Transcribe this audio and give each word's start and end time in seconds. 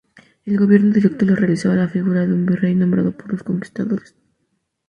El 0.45 0.57
gobierno 0.57 0.95
directo 0.95 1.25
lo 1.27 1.35
realizaba 1.35 1.75
la 1.75 1.87
figura 1.87 2.25
de 2.25 2.33
un 2.33 2.47
"virrey" 2.47 2.73
nombrado 2.73 3.15
por 3.15 3.31
los 3.31 3.43
conquistadores. 3.43 4.15